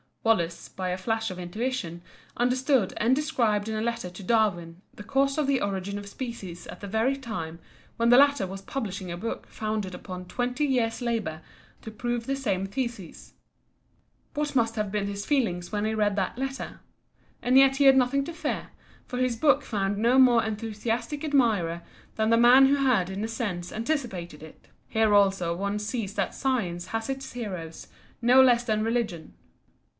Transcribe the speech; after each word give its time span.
Wallace 0.23 0.67
by 0.69 0.89
a 0.89 0.97
flash 0.97 1.29
of 1.29 1.37
intuition 1.39 2.01
understood 2.37 2.93
and 2.97 3.15
described 3.15 3.67
in 3.67 3.75
a 3.75 3.81
letter 3.81 4.09
to 4.09 4.23
Darwin 4.23 4.81
the 4.95 5.03
cause 5.03 5.37
of 5.37 5.45
the 5.47 5.61
Origin 5.61 5.97
of 5.99 6.07
Species 6.07 6.67
at 6.67 6.79
the 6.79 6.87
very 6.87 7.15
time 7.15 7.59
when 7.97 8.09
the 8.09 8.17
latter 8.17 8.45
was 8.47 8.61
publishing 8.63 9.11
a 9.11 9.17
book 9.17 9.47
founded 9.47 9.93
upon 9.95 10.25
twenty 10.25 10.65
years' 10.65 11.01
labour 11.01 11.41
to 11.83 11.89
prove 11.91 12.25
the 12.25 12.35
same 12.35 12.65
thesis. 12.65 13.33
What 14.35 14.55
must 14.55 14.75
have 14.75 14.91
been 14.91 15.07
his 15.07 15.25
feelings 15.25 15.71
when 15.71 15.85
he 15.85 15.93
read 15.95 16.15
that 16.15 16.37
letter? 16.37 16.81
And 17.41 17.57
yet 17.57 17.75
he 17.77 17.85
had 17.85 17.97
nothing 17.97 18.23
to 18.25 18.33
fear, 18.33 18.69
for 19.07 19.17
his 19.17 19.35
book 19.35 19.63
found 19.63 19.97
no 19.97 20.17
more 20.19 20.43
enthusiastic 20.43 21.23
admirer 21.23 21.81
than 22.15 22.29
the 22.31 22.37
man 22.37 22.67
who 22.67 22.75
had 22.75 23.09
in 23.09 23.23
a 23.23 23.27
sense 23.27 23.71
anticipated 23.71 24.41
it. 24.43 24.67
Here 24.87 25.13
also 25.13 25.55
one 25.55 25.77
sees 25.79 26.13
that 26.15 26.35
Science 26.35 26.87
has 26.87 27.09
its 27.09 27.33
heroes 27.33 27.87
no 28.21 28.41
less 28.41 28.63
than 28.63 28.83
Religion. 28.83 29.33